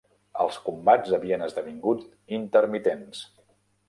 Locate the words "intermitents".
2.39-3.21